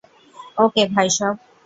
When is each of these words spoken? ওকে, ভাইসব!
ওকে, 0.57 0.83
ভাইসব! 0.93 1.33